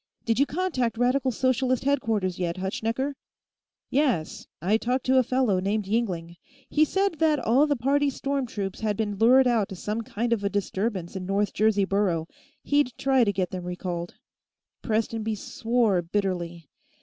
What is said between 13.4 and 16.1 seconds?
them recalled." Prestonby swore